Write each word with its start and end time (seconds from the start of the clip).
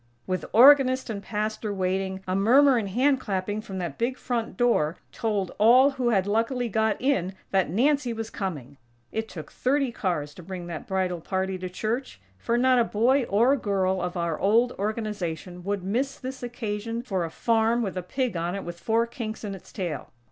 _With 0.25 0.45
organist 0.51 1.11
and 1.11 1.21
Pastor 1.21 1.71
waiting, 1.71 2.23
a 2.27 2.35
murmur 2.35 2.75
and 2.77 2.89
hand 2.89 3.19
clapping 3.19 3.61
from 3.61 3.77
that 3.77 3.99
big 3.99 4.17
front 4.17 4.57
door 4.57 4.97
told 5.11 5.51
all 5.59 5.91
who 5.91 6.09
had 6.09 6.25
luckily 6.25 6.69
got 6.69 6.99
in 6.99 7.35
that 7.51 7.69
Nancy 7.69 8.11
was 8.11 8.31
coming! 8.31 8.77
It 9.11 9.29
took 9.29 9.51
thirty 9.51 9.91
cars 9.91 10.33
to 10.33 10.41
bring 10.41 10.65
that 10.65 10.87
bridal 10.87 11.21
party 11.21 11.59
to 11.59 11.69
church; 11.69 12.19
for 12.39 12.57
not 12.57 12.79
a 12.79 12.83
boy 12.83 13.25
or 13.25 13.55
girl 13.55 14.01
of 14.01 14.17
our 14.17 14.39
old 14.39 14.71
Organization 14.79 15.63
would 15.65 15.83
miss 15.83 16.17
this 16.17 16.41
occasion 16.41 17.03
for 17.03 17.23
a 17.23 17.29
farm, 17.29 17.83
with 17.83 17.95
a 17.95 18.01
pig 18.01 18.35
on 18.35 18.55
it 18.55 18.63
with 18.63 18.79
four 18.79 19.05
kinks 19.05 19.43
in 19.43 19.53
its 19.53 19.71
tail. 19.71 20.09